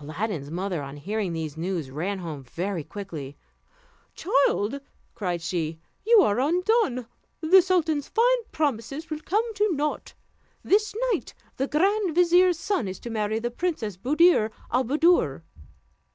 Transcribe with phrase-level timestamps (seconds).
[0.00, 3.38] Aladdin's mother, on hearing these news, ran home very quickly.
[4.14, 4.82] "Child,"
[5.14, 7.06] cried she, "you are undone!
[7.40, 10.12] the sultan's fine promises will come to nought.
[10.62, 15.40] This night the grand vizier's son is to marry the Princess Buddir al Buddoor."